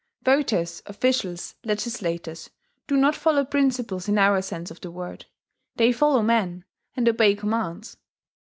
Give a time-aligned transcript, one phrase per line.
[0.23, 2.49] Voters, officials, legislators,
[2.87, 5.27] do not follow principles in our sense of the word:
[5.75, 7.97] they follow men, and obey commands.